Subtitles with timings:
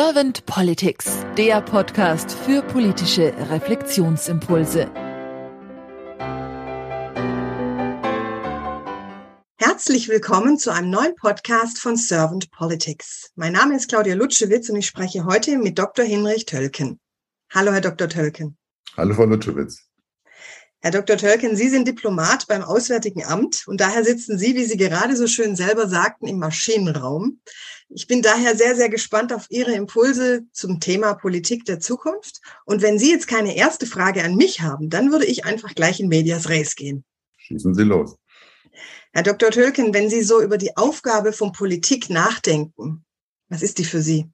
[0.00, 4.88] Servant Politics, der Podcast für politische Reflexionsimpulse.
[9.56, 13.32] Herzlich willkommen zu einem neuen Podcast von Servant Politics.
[13.34, 16.04] Mein Name ist Claudia Lutschewitz und ich spreche heute mit Dr.
[16.04, 17.00] Hinrich Tölken.
[17.52, 18.08] Hallo, Herr Dr.
[18.08, 18.56] Tölken.
[18.96, 19.87] Hallo, Frau Lutschewitz.
[20.80, 21.16] Herr Dr.
[21.16, 25.26] Tölken, Sie sind Diplomat beim Auswärtigen Amt und daher sitzen Sie, wie Sie gerade so
[25.26, 27.40] schön selber sagten, im Maschinenraum.
[27.88, 32.40] Ich bin daher sehr, sehr gespannt auf Ihre Impulse zum Thema Politik der Zukunft.
[32.64, 35.98] Und wenn Sie jetzt keine erste Frage an mich haben, dann würde ich einfach gleich
[35.98, 37.04] in Medias Res gehen.
[37.38, 38.16] Schießen Sie los.
[39.12, 39.50] Herr Dr.
[39.50, 43.04] Tölken, wenn Sie so über die Aufgabe von Politik nachdenken,
[43.48, 44.30] was ist die für Sie?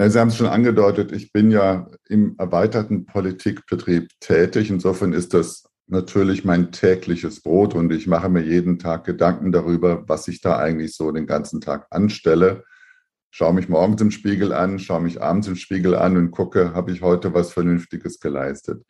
[0.00, 4.70] Na, Sie haben es schon angedeutet, ich bin ja im erweiterten Politikbetrieb tätig.
[4.70, 10.08] Insofern ist das natürlich mein tägliches Brot und ich mache mir jeden Tag Gedanken darüber,
[10.08, 12.62] was ich da eigentlich so den ganzen Tag anstelle.
[13.30, 16.92] Schaue mich morgens im Spiegel an, schaue mich abends im Spiegel an und gucke, habe
[16.92, 18.84] ich heute was Vernünftiges geleistet.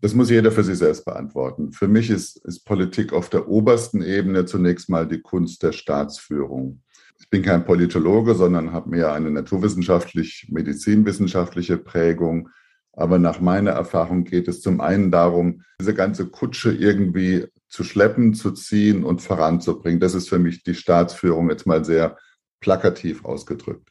[0.00, 1.72] Das muss jeder für sich selbst beantworten.
[1.72, 6.80] Für mich ist, ist Politik auf der obersten Ebene zunächst mal die Kunst der Staatsführung
[7.20, 12.48] ich bin kein Politologe, sondern habe mehr eine naturwissenschaftlich-medizinwissenschaftliche Prägung.
[12.92, 18.34] Aber nach meiner Erfahrung geht es zum einen darum, diese ganze Kutsche irgendwie zu schleppen,
[18.34, 20.00] zu ziehen und voranzubringen.
[20.00, 22.18] Das ist für mich die Staatsführung jetzt mal sehr
[22.60, 23.90] plakativ ausgedrückt.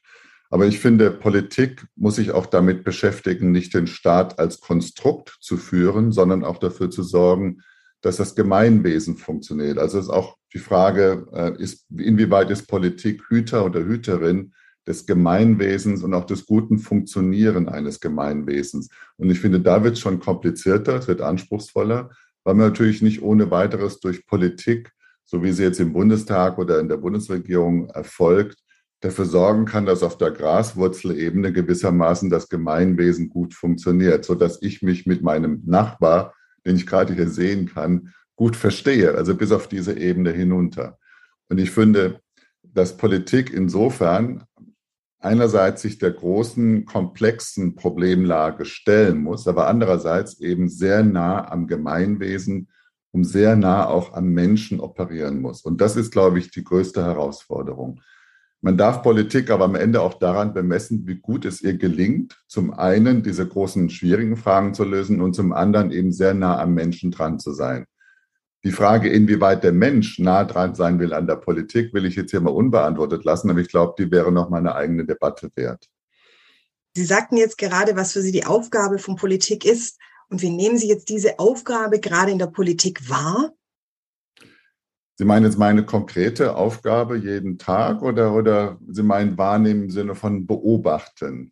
[0.50, 5.56] Aber ich finde, Politik muss sich auch damit beschäftigen, nicht den Staat als Konstrukt zu
[5.58, 7.62] führen, sondern auch dafür zu sorgen,
[8.02, 9.78] dass das Gemeinwesen funktioniert.
[9.78, 14.54] Also ist auch die Frage, äh, ist, inwieweit ist Politik Hüter oder Hüterin
[14.88, 18.90] des Gemeinwesens und auch des guten Funktionieren eines Gemeinwesens.
[19.18, 22.10] Und ich finde, da wird es schon komplizierter, es wird anspruchsvoller,
[22.44, 24.92] weil man natürlich nicht ohne weiteres durch Politik,
[25.26, 28.58] so wie sie jetzt im Bundestag oder in der Bundesregierung erfolgt,
[29.02, 34.82] dafür sorgen kann, dass auf der Graswurzelebene gewissermaßen das Gemeinwesen gut funktioniert, so dass ich
[34.82, 36.34] mich mit meinem Nachbar
[36.66, 40.98] den ich gerade hier sehen kann, gut verstehe, also bis auf diese Ebene hinunter.
[41.50, 42.22] Und ich finde,
[42.64, 44.44] dass Politik insofern
[45.20, 52.70] einerseits sich der großen, komplexen Problemlage stellen muss, aber andererseits eben sehr nah am Gemeinwesen,
[53.12, 55.62] um sehr nah auch am Menschen operieren muss.
[55.62, 58.02] Und das ist, glaube ich, die größte Herausforderung.
[58.62, 62.74] Man darf Politik aber am Ende auch daran bemessen, wie gut es ihr gelingt, zum
[62.74, 67.12] einen diese großen, schwierigen Fragen zu lösen und zum anderen eben sehr nah am Menschen
[67.12, 67.86] dran zu sein.
[68.66, 72.32] Die Frage, inwieweit der Mensch nah dran sein will an der Politik, will ich jetzt
[72.32, 75.88] hier mal unbeantwortet lassen, aber ich glaube, die wäre noch mal eine eigene Debatte wert.
[76.94, 79.98] Sie sagten jetzt gerade, was für Sie die Aufgabe von Politik ist.
[80.28, 83.54] Und wie nehmen Sie jetzt diese Aufgabe gerade in der Politik wahr?
[85.20, 90.16] Sie meinen jetzt meine konkrete Aufgabe jeden Tag oder, oder Sie meinen wahrnehmen im Sinne
[90.16, 91.52] von beobachten?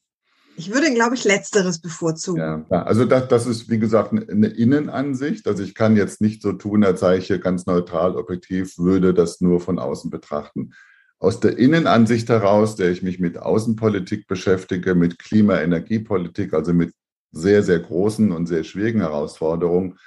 [0.55, 2.65] Ich würde, glaube ich, letzteres bevorzugen.
[2.71, 5.49] Ja, also das, das ist, wie gesagt, eine Innenansicht.
[5.49, 9.13] Also ich kann jetzt nicht so tun, als sei ich hier ganz neutral, objektiv, würde
[9.13, 10.71] das nur von außen betrachten.
[11.19, 16.93] Aus der Innenansicht heraus, der ich mich mit Außenpolitik beschäftige, mit Klima-, Energiepolitik, also mit
[17.33, 19.97] sehr, sehr großen und sehr schwierigen Herausforderungen,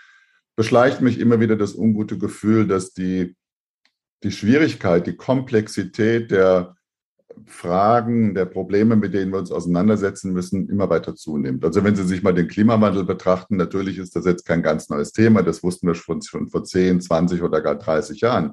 [0.56, 3.37] beschleicht mich immer wieder das ungute Gefühl, dass die
[4.22, 6.76] die Schwierigkeit, die Komplexität der
[7.47, 11.64] Fragen, der Probleme, mit denen wir uns auseinandersetzen müssen, immer weiter zunimmt.
[11.64, 15.12] Also wenn Sie sich mal den Klimawandel betrachten, natürlich ist das jetzt kein ganz neues
[15.12, 18.53] Thema, das wussten wir schon, schon vor 10, 20 oder gar 30 Jahren.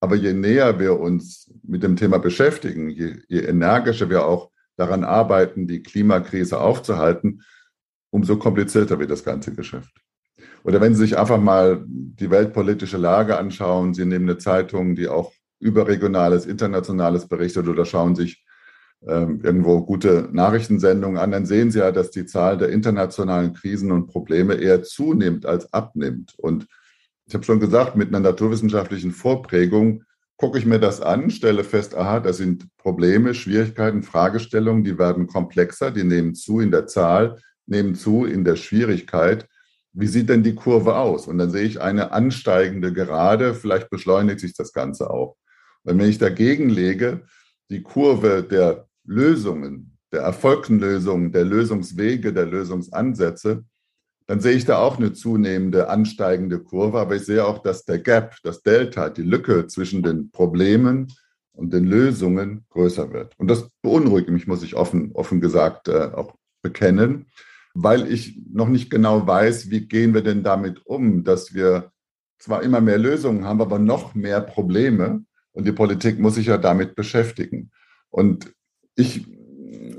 [0.00, 5.04] Aber je näher wir uns mit dem Thema beschäftigen, je, je energischer wir auch daran
[5.04, 7.42] arbeiten, die Klimakrise aufzuhalten,
[8.10, 9.92] umso komplizierter wird das ganze Geschäft.
[10.62, 15.08] Oder wenn Sie sich einfach mal die weltpolitische Lage anschauen, Sie nehmen eine Zeitung, die
[15.08, 18.44] auch überregionales, internationales berichtet oder schauen sich
[19.06, 23.92] ähm, irgendwo gute Nachrichtensendungen an, dann sehen Sie ja, dass die Zahl der internationalen Krisen
[23.92, 26.34] und Probleme eher zunimmt als abnimmt.
[26.36, 26.66] Und
[27.26, 30.04] ich habe schon gesagt, mit einer naturwissenschaftlichen Vorprägung
[30.36, 35.26] gucke ich mir das an, stelle fest, aha, das sind Probleme, Schwierigkeiten, Fragestellungen, die werden
[35.26, 39.46] komplexer, die nehmen zu in der Zahl, nehmen zu in der Schwierigkeit
[39.92, 41.26] wie sieht denn die Kurve aus?
[41.26, 45.36] Und dann sehe ich eine ansteigende Gerade, vielleicht beschleunigt sich das Ganze auch.
[45.82, 47.22] Und wenn ich dagegen lege,
[47.70, 53.64] die Kurve der Lösungen, der erfolgten Lösungen, der Lösungswege, der Lösungsansätze,
[54.26, 57.98] dann sehe ich da auch eine zunehmende ansteigende Kurve, aber ich sehe auch, dass der
[57.98, 61.08] Gap, das Delta, die Lücke zwischen den Problemen
[61.52, 63.34] und den Lösungen größer wird.
[63.38, 67.26] Und das beunruhigt mich, muss ich offen, offen gesagt äh, auch bekennen
[67.74, 71.92] weil ich noch nicht genau weiß, wie gehen wir denn damit um, dass wir
[72.38, 75.24] zwar immer mehr Lösungen haben, aber noch mehr Probleme.
[75.52, 77.70] Und die Politik muss sich ja damit beschäftigen.
[78.08, 78.52] Und
[78.96, 79.26] ich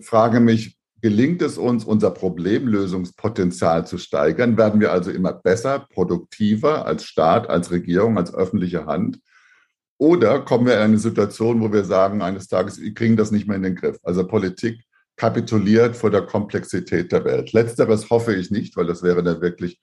[0.02, 4.58] frage mich, gelingt es uns, unser Problemlösungspotenzial zu steigern?
[4.58, 9.20] Werden wir also immer besser, produktiver als Staat, als Regierung, als öffentliche Hand?
[9.98, 13.48] Oder kommen wir in eine Situation, wo wir sagen, eines Tages, wir kriegen das nicht
[13.48, 14.00] mehr in den Griff?
[14.04, 14.84] Also Politik
[15.16, 17.54] kapituliert vor der Komplexität der Welt.
[17.54, 19.82] Letzteres hoffe ich nicht, weil das wäre dann wirklich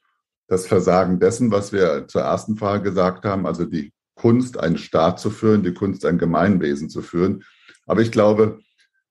[0.49, 5.21] das Versagen dessen, was wir zur ersten Frage gesagt haben, also die Kunst, einen Staat
[5.21, 7.45] zu führen, die Kunst, ein Gemeinwesen zu führen.
[7.87, 8.59] Aber ich glaube,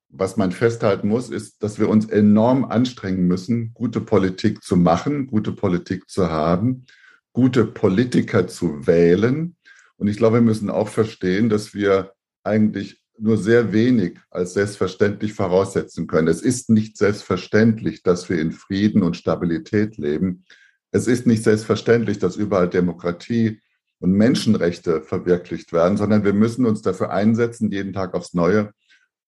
[0.10, 5.28] was man festhalten muss, ist, dass wir uns enorm anstrengen müssen, gute Politik zu machen,
[5.28, 6.86] gute Politik zu haben,
[7.34, 9.58] gute Politiker zu wählen
[9.98, 12.14] und ich glaube, wir müssen auch verstehen, dass wir
[12.44, 16.28] eigentlich nur sehr wenig als selbstverständlich voraussetzen können.
[16.28, 20.46] Es ist nicht selbstverständlich, dass wir in Frieden und Stabilität leben.
[20.92, 23.62] Es ist nicht selbstverständlich, dass überall Demokratie
[24.00, 28.72] und Menschenrechte verwirklicht werden, sondern wir müssen uns dafür einsetzen, jeden Tag aufs Neue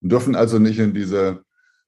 [0.02, 1.44] und dürfen also nicht in diese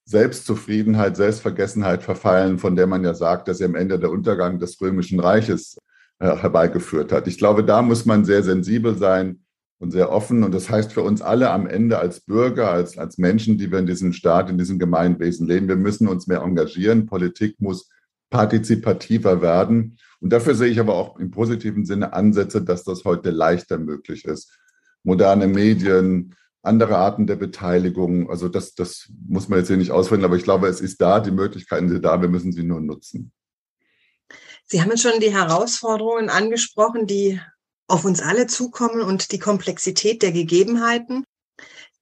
[0.06, 4.82] Selbstzufriedenheit, Selbstvergessenheit verfallen, von der man ja sagt, dass sie am Ende der Untergang des
[4.82, 5.78] Römischen Reiches
[6.20, 7.28] äh, herbeigeführt hat.
[7.28, 9.41] Ich glaube, da muss man sehr sensibel sein
[9.82, 10.44] und sehr offen.
[10.44, 13.80] Und das heißt für uns alle am Ende als Bürger, als, als Menschen, die wir
[13.80, 17.08] in diesem Staat, in diesem Gemeinwesen leben, wir müssen uns mehr engagieren.
[17.08, 17.90] Politik muss
[18.30, 19.98] partizipativer werden.
[20.20, 24.26] Und dafür sehe ich aber auch im positiven Sinne Ansätze, dass das heute leichter möglich
[24.26, 24.56] ist.
[25.04, 28.30] Moderne Medien, andere Arten der Beteiligung.
[28.30, 31.20] Also das, das muss man jetzt hier nicht ausführen, aber ich glaube, es ist da,
[31.20, 33.32] die Möglichkeiten sind da, wir müssen sie nur nutzen.
[34.66, 37.42] Sie haben schon die Herausforderungen angesprochen, die
[37.92, 41.26] auf uns alle zukommen und die Komplexität der Gegebenheiten.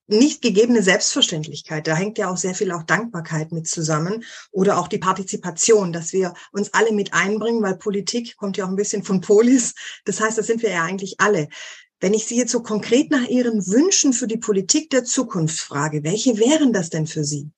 [0.07, 4.87] Nicht gegebene Selbstverständlichkeit, da hängt ja auch sehr viel auch Dankbarkeit mit zusammen oder auch
[4.87, 9.03] die Partizipation, dass wir uns alle mit einbringen, weil Politik kommt ja auch ein bisschen
[9.03, 9.75] von Polis.
[10.05, 11.47] Das heißt, das sind wir ja eigentlich alle.
[11.99, 16.03] Wenn ich Sie jetzt so konkret nach Ihren Wünschen für die Politik der Zukunft frage,
[16.03, 17.51] welche wären das denn für Sie?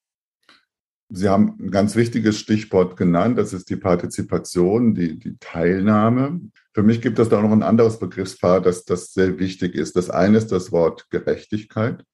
[1.14, 6.40] Sie haben ein ganz wichtiges Stichwort genannt, das ist die Partizipation, die, die Teilnahme.
[6.74, 9.98] Für mich gibt es da noch ein anderes Begriffspaar, das, das sehr wichtig ist.
[9.98, 12.06] Das eine ist das Wort Gerechtigkeit.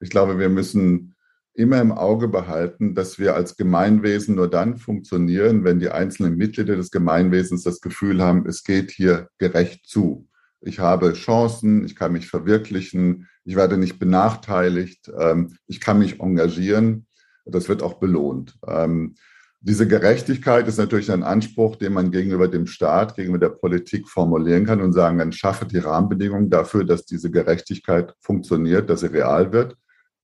[0.00, 1.14] Ich glaube, wir müssen
[1.52, 6.76] immer im Auge behalten, dass wir als Gemeinwesen nur dann funktionieren, wenn die einzelnen Mitglieder
[6.76, 10.28] des Gemeinwesens das Gefühl haben, es geht hier gerecht zu.
[10.62, 16.20] Ich habe Chancen, ich kann mich verwirklichen, ich werde nicht benachteiligt, ähm, ich kann mich
[16.20, 17.06] engagieren.
[17.44, 18.58] Das wird auch belohnt.
[18.66, 19.14] Ähm,
[19.62, 24.64] diese Gerechtigkeit ist natürlich ein Anspruch, den man gegenüber dem Staat, gegenüber der Politik formulieren
[24.64, 29.52] kann und sagen, dann schaffe die Rahmenbedingungen dafür, dass diese Gerechtigkeit funktioniert, dass sie real
[29.52, 29.76] wird.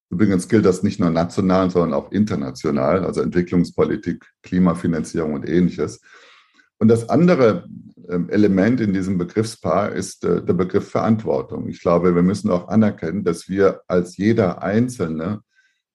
[0.08, 6.00] Übrigens gilt das nicht nur national, sondern auch international, also Entwicklungspolitik, Klimafinanzierung und ähnliches.
[6.78, 7.66] Und das andere
[8.08, 11.68] ähm, Element in diesem Begriffspaar ist äh, der Begriff Verantwortung.
[11.68, 15.40] Ich glaube, wir müssen auch anerkennen, dass wir als jeder Einzelne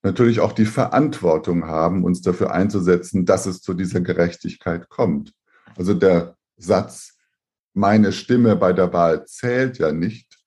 [0.02, 5.32] natürlich auch die Verantwortung haben, uns dafür einzusetzen, dass es zu dieser Gerechtigkeit kommt.
[5.76, 7.16] Also der Satz,
[7.74, 10.38] meine Stimme bei der Wahl zählt ja nicht,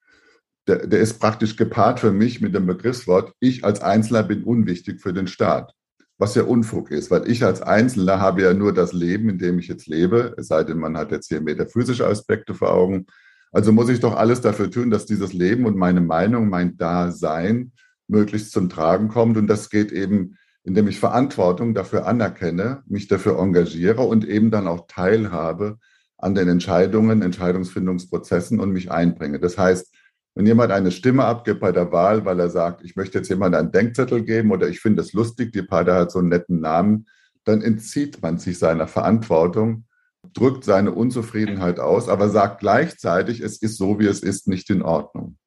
[0.68, 5.02] der, der ist praktisch gepaart für mich mit dem Begriffswort, ich als Einzelner bin unwichtig
[5.02, 5.74] für den Staat.
[6.18, 9.60] Was ja Unfug ist, weil ich als Einzelner habe ja nur das Leben, in dem
[9.60, 13.06] ich jetzt lebe, es sei denn, man hat jetzt hier metaphysische Aspekte vor Augen.
[13.52, 17.74] Also muss ich doch alles dafür tun, dass dieses Leben und meine Meinung, mein Dasein
[18.08, 19.38] möglichst zum Tragen kommt.
[19.38, 24.68] Und das geht eben, indem ich Verantwortung dafür anerkenne, mich dafür engagiere und eben dann
[24.68, 25.78] auch teilhabe
[26.18, 29.40] an den Entscheidungen, Entscheidungsfindungsprozessen und mich einbringe.
[29.40, 29.94] Das heißt,
[30.34, 33.56] wenn jemand eine Stimme abgibt bei der Wahl, weil er sagt, ich möchte jetzt jemand
[33.56, 37.08] einen Denkzettel geben oder ich finde es lustig, die Partei hat so einen netten Namen,
[37.46, 39.86] dann entzieht man sich seiner Verantwortung,
[40.34, 44.82] drückt seine Unzufriedenheit aus, aber sagt gleichzeitig, es ist so, wie es ist, nicht in
[44.82, 45.38] Ordnung.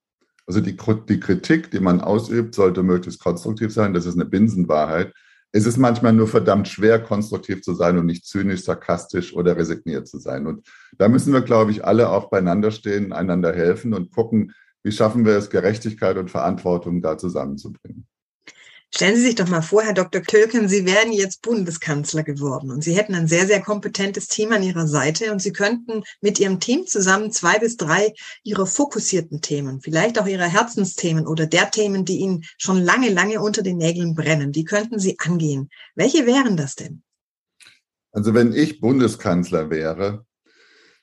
[0.49, 0.79] Also die,
[1.09, 3.93] die Kritik, die man ausübt, sollte möglichst konstruktiv sein.
[3.93, 5.13] Das ist eine Binsenwahrheit.
[5.53, 10.09] Es ist manchmal nur verdammt schwer, konstruktiv zu sein und nicht zynisch, sarkastisch oder resigniert
[10.09, 10.47] zu sein.
[10.47, 14.93] Und da müssen wir, glaube ich, alle auch beieinander stehen, einander helfen und gucken, wie
[14.93, 18.08] schaffen wir es, Gerechtigkeit und Verantwortung da zusammenzubringen.
[18.95, 20.23] Stellen Sie sich doch mal vor, Herr Dr.
[20.23, 24.63] Tölken, Sie wären jetzt Bundeskanzler geworden und Sie hätten ein sehr, sehr kompetentes Team an
[24.63, 28.15] Ihrer Seite und Sie könnten mit Ihrem Team zusammen zwei bis drei
[28.45, 33.41] Ihrer fokussierten Themen, vielleicht auch Ihrer Herzensthemen oder der Themen, die Ihnen schon lange, lange
[33.41, 35.69] unter den Nägeln brennen, die könnten Sie angehen.
[35.95, 37.03] Welche wären das denn?
[38.13, 40.25] Also wenn ich Bundeskanzler wäre,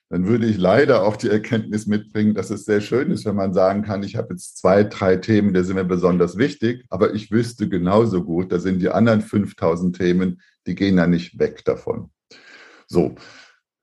[0.09, 3.53] dann würde ich leider auch die Erkenntnis mitbringen, dass es sehr schön ist, wenn man
[3.53, 7.31] sagen kann, ich habe jetzt zwei, drei Themen, die sind mir besonders wichtig, aber ich
[7.31, 12.11] wüsste genauso gut, da sind die anderen 5000 Themen, die gehen ja nicht weg davon.
[12.87, 13.15] So,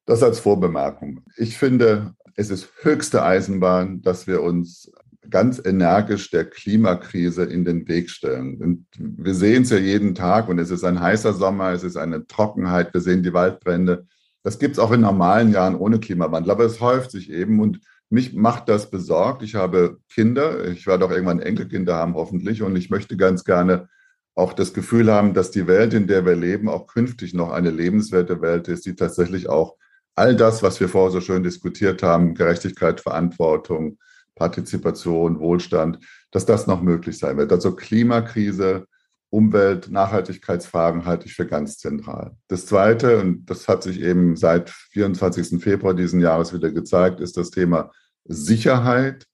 [0.07, 1.25] das als Vorbemerkung.
[1.37, 4.91] Ich finde, es ist höchste Eisenbahn, dass wir uns
[5.29, 8.57] ganz energisch der Klimakrise in den Weg stellen.
[8.59, 11.97] Und wir sehen es ja jeden Tag und es ist ein heißer Sommer, es ist
[11.97, 14.07] eine Trockenheit, wir sehen die Waldbrände.
[14.43, 17.81] Das gibt es auch in normalen Jahren ohne Klimawandel, aber es häuft sich eben und
[18.11, 19.43] mich macht das besorgt.
[19.43, 23.89] Ich habe Kinder, ich werde auch irgendwann Enkelkinder haben hoffentlich und ich möchte ganz gerne
[24.35, 27.71] auch das Gefühl haben, dass die Welt, in der wir leben, auch künftig noch eine
[27.71, 29.77] lebenswerte Welt ist, die tatsächlich auch
[30.15, 33.99] all das, was wir vorher so schön diskutiert haben, Gerechtigkeit, Verantwortung,
[34.35, 35.99] Partizipation, Wohlstand,
[36.31, 37.53] dass das noch möglich sein wird.
[37.53, 38.87] Also Klimakrise,
[39.33, 42.37] Umwelt, Nachhaltigkeitsfragen halte ich für ganz zentral.
[42.49, 45.63] Das Zweite, und das hat sich eben seit 24.
[45.63, 47.91] Februar diesen Jahres wieder gezeigt, ist das Thema
[48.25, 49.27] Sicherheit,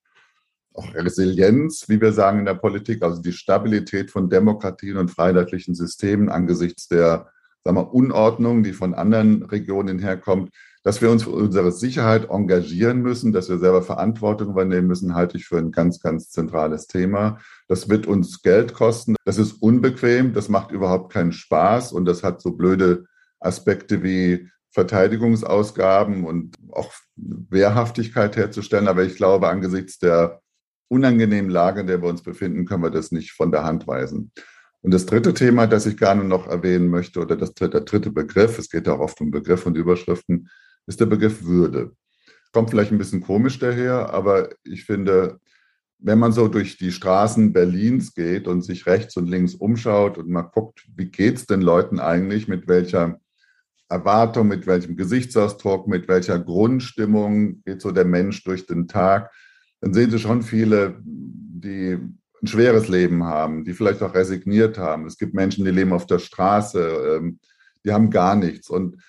[0.72, 5.74] auch Resilienz, wie wir sagen in der Politik, also die Stabilität von Demokratien und freiheitlichen
[5.74, 7.26] Systemen angesichts der
[7.64, 13.00] sagen wir, Unordnung, die von anderen Regionen herkommt, dass wir uns für unsere Sicherheit engagieren
[13.00, 17.38] müssen, dass wir selber Verantwortung übernehmen müssen, halte ich für ein ganz, ganz zentrales Thema.
[17.66, 19.16] Das wird uns Geld kosten.
[19.25, 20.32] Das ist unbequem.
[20.32, 21.92] Das macht überhaupt keinen Spaß.
[21.92, 23.04] Und das hat so blöde
[23.40, 28.88] Aspekte wie Verteidigungsausgaben und auch Wehrhaftigkeit herzustellen.
[28.88, 30.40] Aber ich glaube, angesichts der
[30.88, 34.32] unangenehmen Lage, in der wir uns befinden, können wir das nicht von der Hand weisen.
[34.80, 38.58] Und das dritte Thema, das ich gerne noch erwähnen möchte, oder das, der dritte Begriff,
[38.58, 40.49] es geht ja auch oft um Begriff und Überschriften,
[40.88, 41.92] ist der Begriff Würde.
[42.52, 45.38] Kommt vielleicht ein bisschen komisch daher, aber ich finde,
[45.99, 50.28] wenn man so durch die Straßen Berlins geht und sich rechts und links umschaut und
[50.28, 53.21] mal guckt, wie geht es den Leuten eigentlich, mit welcher
[53.88, 59.30] Erwartung, mit welchem Gesichtsausdruck, mit welcher Grundstimmung geht so der Mensch durch den Tag,
[59.80, 61.99] dann sehen Sie schon viele, die
[62.40, 65.07] ein schweres Leben haben, die vielleicht auch resigniert haben.
[65.07, 67.40] Es gibt Menschen, die leben auf der Straße, ähm,
[67.85, 68.71] die haben gar nichts.
[68.71, 69.02] Und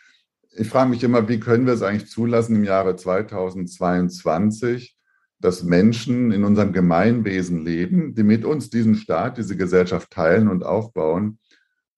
[0.52, 4.98] ich frage mich immer, wie können wir es eigentlich zulassen im Jahre 2022,
[5.40, 10.66] dass Menschen in unserem Gemeinwesen leben, die mit uns diesen Staat, diese Gesellschaft teilen und
[10.66, 11.40] aufbauen.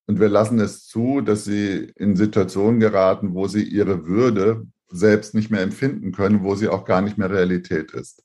[0.06, 5.34] Und wir lassen es zu, dass sie in Situationen geraten, wo sie ihre Würde selbst
[5.34, 8.24] nicht mehr empfinden können, wo sie auch gar nicht mehr Realität ist.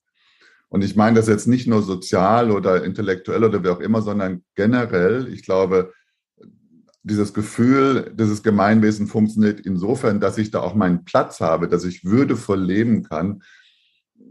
[0.68, 4.44] Und ich meine das jetzt nicht nur sozial oder intellektuell oder wie auch immer, sondern
[4.56, 5.28] generell.
[5.32, 5.92] Ich glaube,
[7.06, 12.04] dieses Gefühl, dieses Gemeinwesen funktioniert insofern, dass ich da auch meinen Platz habe, dass ich
[12.04, 13.42] würdevoll leben kann.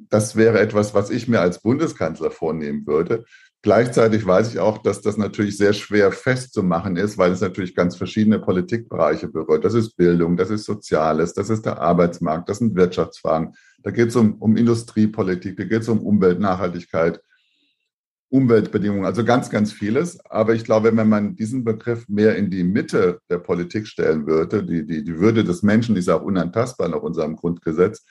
[0.09, 3.23] Das wäre etwas, was ich mir als Bundeskanzler vornehmen würde.
[3.61, 7.95] Gleichzeitig weiß ich auch, dass das natürlich sehr schwer festzumachen ist, weil es natürlich ganz
[7.95, 9.63] verschiedene Politikbereiche berührt.
[9.63, 13.53] Das ist Bildung, das ist Soziales, das ist der Arbeitsmarkt, das sind Wirtschaftsfragen.
[13.81, 17.21] Da geht es um, um Industriepolitik, da geht es um Umwelt, Nachhaltigkeit.
[18.29, 20.19] Umweltbedingungen, also ganz, ganz vieles.
[20.25, 24.63] Aber ich glaube, wenn man diesen Begriff mehr in die Mitte der Politik stellen würde,
[24.63, 28.05] die, die, die Würde des Menschen, ist auch unantastbar nach unserem Grundgesetz,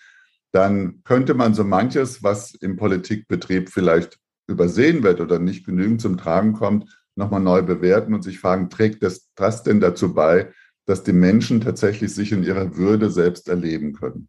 [0.52, 6.16] dann könnte man so manches, was im Politikbetrieb vielleicht übersehen wird oder nicht genügend zum
[6.16, 10.52] Tragen kommt, nochmal neu bewerten und sich fragen, trägt das, das denn dazu bei,
[10.86, 14.28] dass die Menschen tatsächlich sich in ihrer Würde selbst erleben können?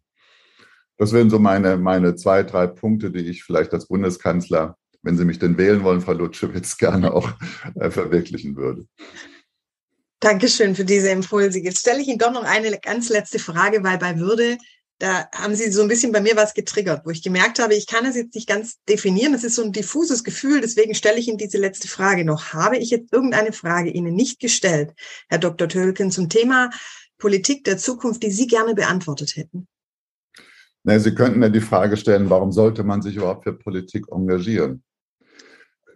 [0.98, 5.24] Das wären so meine, meine zwei, drei Punkte, die ich vielleicht als Bundeskanzler wenn Sie
[5.24, 7.30] mich denn wählen wollen, Frau Lutschewitz, gerne auch
[7.76, 8.86] äh, verwirklichen würde.
[10.18, 11.60] Dankeschön für diese Impulse.
[11.60, 14.58] Jetzt stelle ich Ihnen doch noch eine ganz letzte Frage, weil bei Würde,
[14.98, 17.86] da haben Sie so ein bisschen bei mir was getriggert, wo ich gemerkt habe, ich
[17.86, 19.32] kann es jetzt nicht ganz definieren.
[19.32, 22.52] Es ist so ein diffuses Gefühl, deswegen stelle ich Ihnen diese letzte Frage noch.
[22.52, 24.92] Habe ich jetzt irgendeine Frage Ihnen nicht gestellt,
[25.28, 25.68] Herr Dr.
[25.68, 26.70] Tölken, zum Thema
[27.18, 29.68] Politik der Zukunft, die Sie gerne beantwortet hätten?
[30.82, 34.82] Na, Sie könnten ja die Frage stellen, warum sollte man sich überhaupt für Politik engagieren?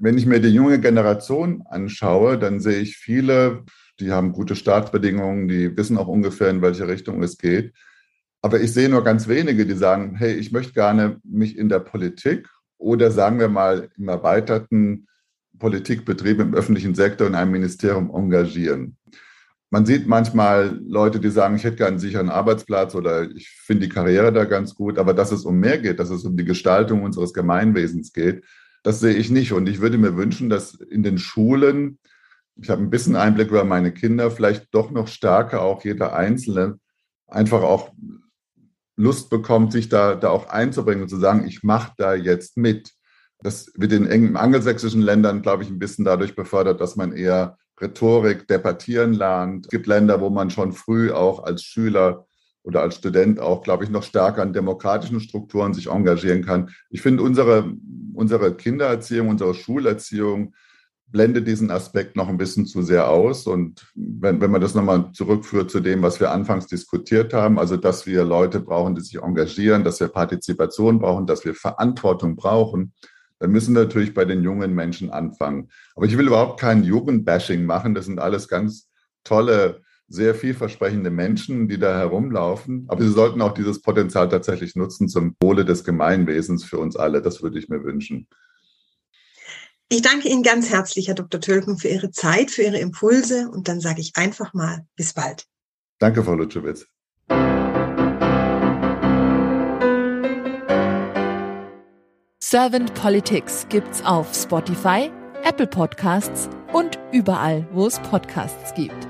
[0.00, 3.64] Wenn ich mir die junge Generation anschaue, dann sehe ich viele,
[4.00, 7.74] die haben gute Startbedingungen, die wissen auch ungefähr, in welche Richtung es geht.
[8.42, 11.80] Aber ich sehe nur ganz wenige, die sagen, hey, ich möchte gerne mich in der
[11.80, 15.06] Politik oder sagen wir mal im erweiterten
[15.58, 18.96] Politikbetrieb im öffentlichen Sektor in einem Ministerium engagieren.
[19.68, 23.86] Man sieht manchmal Leute, die sagen, ich hätte gerne einen sicheren Arbeitsplatz oder ich finde
[23.86, 26.46] die Karriere da ganz gut, aber dass es um mehr geht, dass es um die
[26.46, 28.42] Gestaltung unseres Gemeinwesens geht,
[28.82, 29.52] das sehe ich nicht.
[29.52, 31.98] Und ich würde mir wünschen, dass in den Schulen,
[32.56, 36.78] ich habe ein bisschen Einblick über meine Kinder, vielleicht doch noch stärker auch jeder Einzelne
[37.26, 37.92] einfach auch
[38.96, 42.92] Lust bekommt, sich da, da auch einzubringen und zu sagen, ich mache da jetzt mit.
[43.42, 47.56] Das wird in engen angelsächsischen Ländern, glaube ich, ein bisschen dadurch befördert, dass man eher
[47.80, 49.66] Rhetorik, debattieren lernt.
[49.66, 52.26] Es gibt Länder, wo man schon früh auch als Schüler
[52.62, 56.70] oder als Student auch, glaube ich, noch stärker an demokratischen Strukturen sich engagieren kann.
[56.90, 57.72] Ich finde, unsere,
[58.14, 60.54] unsere Kindererziehung, unsere Schulerziehung
[61.06, 63.46] blendet diesen Aspekt noch ein bisschen zu sehr aus.
[63.46, 67.76] Und wenn, wenn man das nochmal zurückführt zu dem, was wir anfangs diskutiert haben, also
[67.76, 72.92] dass wir Leute brauchen, die sich engagieren, dass wir Partizipation brauchen, dass wir Verantwortung brauchen,
[73.40, 75.70] dann müssen wir natürlich bei den jungen Menschen anfangen.
[75.96, 77.94] Aber ich will überhaupt kein Jugendbashing machen.
[77.94, 78.88] Das sind alles ganz
[79.24, 82.84] tolle, sehr vielversprechende Menschen, die da herumlaufen.
[82.88, 87.22] Aber sie sollten auch dieses Potenzial tatsächlich nutzen zum Wohle des Gemeinwesens für uns alle.
[87.22, 88.26] Das würde ich mir wünschen.
[89.88, 91.40] Ich danke Ihnen ganz herzlich, Herr Dr.
[91.40, 95.46] Tölken, für Ihre Zeit, für Ihre Impulse und dann sage ich einfach mal bis bald.
[95.98, 96.86] Danke, Frau Lutschewitz.
[102.42, 105.10] Servant Politics gibt's auf Spotify,
[105.44, 109.09] Apple Podcasts und überall, wo es Podcasts gibt.